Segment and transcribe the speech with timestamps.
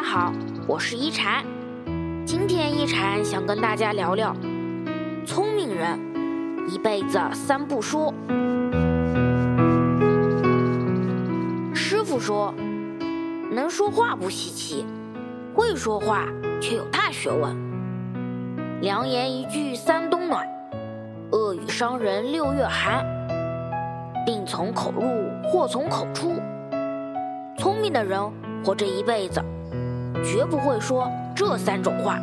[0.00, 0.32] 家好，
[0.66, 1.44] 我是一禅。
[2.24, 4.34] 今天一禅想跟大家聊聊，
[5.26, 6.00] 聪明人
[6.70, 8.14] 一辈子三不说。
[11.74, 12.54] 师傅说，
[13.52, 14.86] 能说话不稀奇，
[15.54, 16.24] 会说话
[16.62, 17.54] 却有大学问。
[18.80, 20.48] 良言一句三冬暖，
[21.30, 23.04] 恶语伤人六月寒。
[24.24, 25.02] 病从口入，
[25.44, 26.40] 祸从口出。
[27.58, 28.18] 聪明的人
[28.64, 29.44] 活这一辈子。
[30.22, 32.18] 绝不会说这三种话：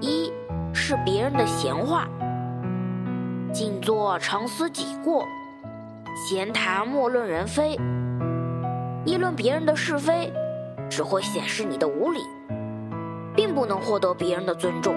[0.00, 0.32] 一
[0.72, 2.08] 是别人的闲话，
[3.52, 5.26] 静坐常思己过，
[6.28, 7.78] 闲谈莫论人非。
[9.04, 10.32] 议论别人的是非，
[10.88, 12.20] 只会显示你的无理，
[13.34, 14.94] 并不能获得别人的尊重。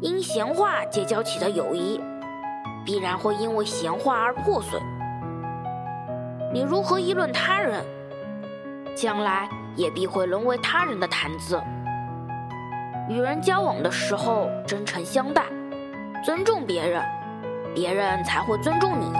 [0.00, 2.00] 因闲话结交起的友谊，
[2.84, 4.80] 必然会因为闲话而破碎。
[6.54, 7.84] 你如何议论他人，
[8.94, 11.60] 将来也必会沦为他人的谈资。
[13.08, 15.42] 与人交往的时候，真诚相待，
[16.24, 17.02] 尊重别人，
[17.74, 19.10] 别人才会尊重你。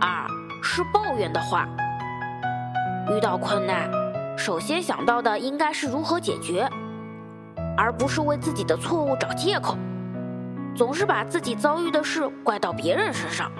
[0.00, 0.26] 二
[0.62, 1.68] 是抱怨的话，
[3.10, 3.90] 遇到困难，
[4.38, 6.66] 首先想到的应该是如何解决，
[7.76, 9.76] 而不是为自己的错误找借口。
[10.74, 13.52] 总是把自己遭遇的事怪到别人身上，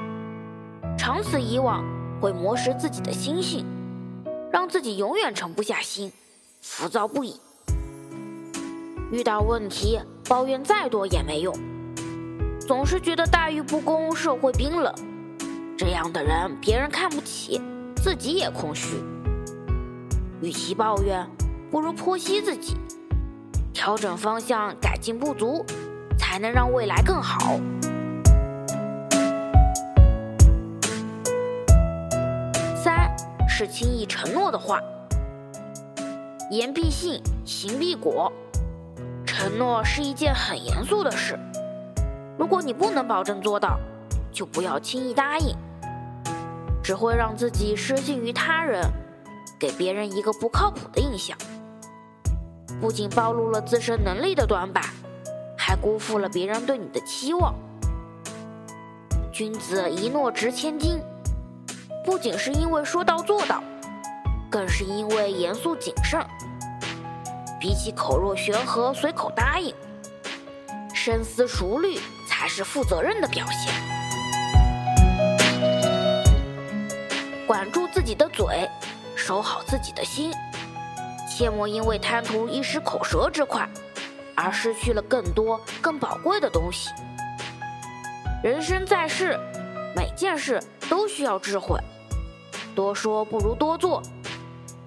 [0.96, 1.84] 长此以往
[2.20, 3.66] 会磨蚀自己的心性，
[4.50, 6.10] 让自己永远沉不下心，
[6.60, 7.38] 浮躁不已。
[9.10, 11.54] 遇到问题抱怨再多也没用，
[12.60, 14.94] 总是觉得待遇不公、社会冰冷，
[15.76, 17.60] 这样的人别人看不起，
[17.96, 18.96] 自己也空虚。
[20.40, 21.28] 与其抱怨，
[21.70, 22.74] 不如剖析自己，
[23.74, 25.62] 调整方向，改进不足。
[26.32, 27.60] 才能让未来更好。
[32.74, 33.14] 三
[33.46, 34.80] 是轻易承诺的话，
[36.48, 38.32] 言必信，行必果。
[39.26, 41.38] 承诺是一件很严肃的事，
[42.38, 43.78] 如果你不能保证做到，
[44.32, 45.54] 就不要轻易答应，
[46.82, 48.82] 只会让自己失信于他人，
[49.58, 51.36] 给别人一个不靠谱的印象，
[52.80, 54.82] 不仅暴露了自身能力的短板。
[55.72, 57.54] 还辜负了别人对你的期望。
[59.32, 61.00] 君子一诺值千金，
[62.04, 63.64] 不仅是因为说到做到，
[64.50, 66.22] 更是因为严肃谨慎。
[67.58, 69.74] 比起口若悬河、随口答应，
[70.92, 73.72] 深思熟虑才是负责任的表现。
[77.46, 78.68] 管住自己的嘴，
[79.16, 80.34] 守好自己的心，
[81.26, 83.66] 切莫因为贪图一时口舌之快。
[84.34, 86.90] 而失去了更多更宝贵的东西。
[88.42, 89.38] 人生在世，
[89.94, 91.78] 每件事都需要智慧，
[92.74, 94.02] 多说不如多做，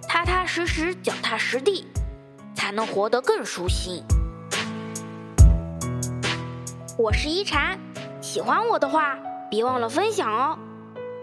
[0.08, 1.88] 踏踏实实、脚踏实地，
[2.54, 4.04] 才能活得更舒心。
[6.98, 7.80] 我是一禅，
[8.22, 9.18] 喜欢我的话，
[9.50, 10.58] 别忘了分享哦。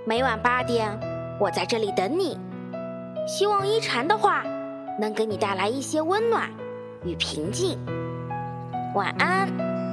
[0.06, 0.98] 每晚八点，
[1.38, 2.38] 我在这里等你。
[3.26, 4.42] 希望一禅的话
[4.98, 6.50] 能给你带来一些温暖
[7.04, 7.78] 与平静。
[8.94, 9.91] 晚安。